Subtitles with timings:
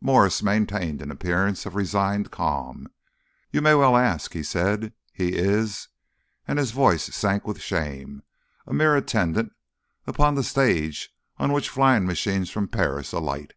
[0.00, 2.86] Mwres maintained an appearance of resigned calm.
[3.50, 4.92] "You may well ask," he said.
[5.12, 5.88] "He is"
[6.46, 8.22] and his voice sank with shame
[8.68, 9.50] "a mere attendant
[10.06, 13.54] upon the stage on which the flying machines from Paris alight.